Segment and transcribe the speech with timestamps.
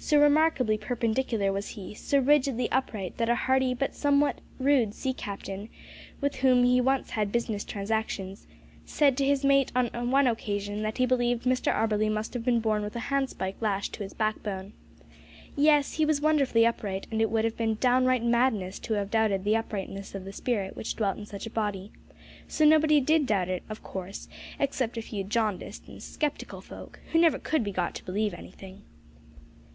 [0.00, 5.12] So remarkably perpendicular was he, so rigidly upright, that a hearty but somewhat rude sea
[5.12, 5.68] captain,
[6.20, 8.46] with whom he once had business transactions,
[8.84, 12.60] said to his mate on one occasion that he believed Mr Auberly must have been
[12.60, 14.72] born with a handspike lashed to his backbone.
[15.56, 19.42] Yes, he was wonderfully upright, and it would have been downright madness to have doubted
[19.42, 21.90] the uprightness of the spirit which dwelt in such a body;
[22.46, 24.28] so nobody did doubt it, of course,
[24.60, 28.82] except a few jaundiced and sceptical folk, who never could be got to believe anything.